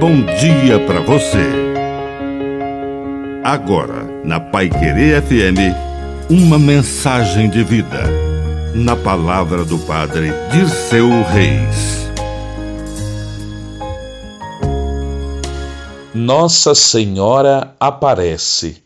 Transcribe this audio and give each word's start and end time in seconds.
bom 0.00 0.22
dia 0.38 0.78
para 0.86 1.00
você. 1.00 1.64
Agora, 3.42 4.04
na 4.24 4.40
Pai 4.40 4.68
Querer 4.68 5.22
FM, 5.22 6.30
uma 6.30 6.58
mensagem 6.58 7.48
de 7.48 7.62
vida. 7.62 8.02
Na 8.74 8.96
palavra 8.96 9.64
do 9.64 9.78
Padre 9.78 10.32
de 10.50 10.68
seu 10.68 11.08
Reis. 11.22 12.08
Nossa 16.12 16.74
Senhora 16.74 17.74
aparece. 17.78 18.82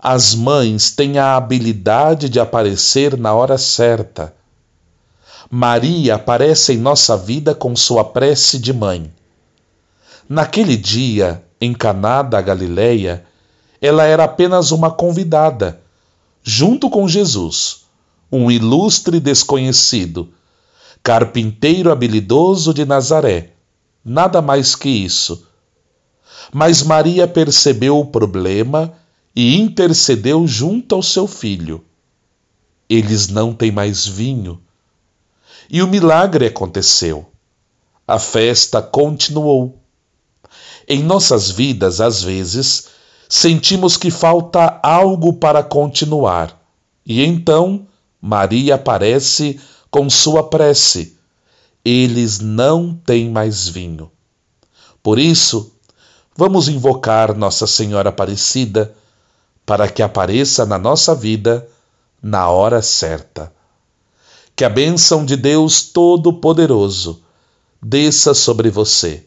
As 0.00 0.34
mães 0.34 0.90
têm 0.90 1.18
a 1.18 1.36
habilidade 1.36 2.28
de 2.28 2.40
aparecer 2.40 3.16
na 3.16 3.32
hora 3.32 3.56
certa. 3.56 4.34
Maria 5.48 6.16
aparece 6.16 6.72
em 6.72 6.78
nossa 6.78 7.16
vida 7.16 7.54
com 7.54 7.76
sua 7.76 8.02
prece 8.02 8.58
de 8.58 8.72
mãe. 8.72 9.10
Naquele 10.28 10.76
dia, 10.76 11.44
em 11.60 11.72
Caná 11.72 12.22
da 12.22 12.40
Galileia, 12.40 13.24
ela 13.80 14.04
era 14.04 14.24
apenas 14.24 14.70
uma 14.70 14.90
convidada, 14.90 15.80
junto 16.42 16.88
com 16.88 17.08
Jesus, 17.08 17.84
um 18.30 18.50
ilustre 18.50 19.20
desconhecido, 19.20 20.32
carpinteiro 21.02 21.90
habilidoso 21.90 22.72
de 22.72 22.84
Nazaré, 22.84 23.50
nada 24.04 24.40
mais 24.40 24.74
que 24.74 24.88
isso. 24.88 25.46
Mas 26.52 26.82
Maria 26.82 27.26
percebeu 27.26 27.98
o 27.98 28.06
problema 28.06 28.94
e 29.34 29.58
intercedeu 29.58 30.46
junto 30.46 30.94
ao 30.94 31.02
seu 31.02 31.26
filho. 31.26 31.84
Eles 32.88 33.28
não 33.28 33.52
têm 33.54 33.72
mais 33.72 34.06
vinho. 34.06 34.60
E 35.70 35.82
o 35.82 35.88
milagre 35.88 36.46
aconteceu. 36.46 37.26
A 38.06 38.18
festa 38.18 38.82
continuou. 38.82 39.81
Em 40.88 41.02
nossas 41.02 41.50
vidas, 41.50 42.00
às 42.00 42.22
vezes, 42.22 42.88
sentimos 43.28 43.96
que 43.96 44.10
falta 44.10 44.78
algo 44.82 45.34
para 45.34 45.62
continuar. 45.62 46.60
E 47.04 47.24
então 47.24 47.86
Maria 48.20 48.74
aparece 48.74 49.60
com 49.90 50.08
sua 50.10 50.42
prece. 50.48 51.16
Eles 51.84 52.40
não 52.40 52.94
têm 52.94 53.30
mais 53.30 53.68
vinho. 53.68 54.10
Por 55.02 55.18
isso, 55.18 55.72
vamos 56.36 56.68
invocar 56.68 57.36
Nossa 57.36 57.66
Senhora 57.66 58.10
Aparecida 58.10 58.94
para 59.66 59.88
que 59.88 60.02
apareça 60.02 60.64
na 60.66 60.78
nossa 60.78 61.14
vida 61.14 61.68
na 62.22 62.48
hora 62.48 62.82
certa. 62.82 63.52
Que 64.54 64.64
a 64.64 64.68
bênção 64.68 65.24
de 65.24 65.36
Deus 65.36 65.82
Todo-Poderoso 65.82 67.22
desça 67.80 68.34
sobre 68.34 68.70
você 68.70 69.26